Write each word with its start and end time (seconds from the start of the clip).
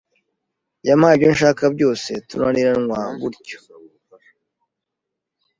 yampaye 0.87 1.13
ibyo 1.15 1.29
nshaka 1.35 1.63
byose 1.75 2.09
tunaniranwa 2.27 2.99
gutyo” 3.19 3.57